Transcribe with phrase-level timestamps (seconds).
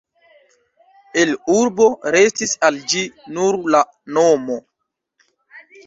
[1.23, 3.05] El urbo restis al ĝi
[3.39, 3.87] nur la
[4.19, 4.63] nomo.